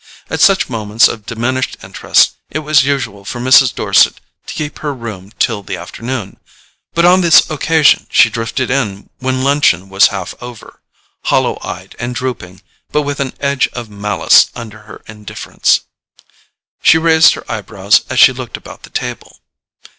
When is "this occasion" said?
7.21-8.07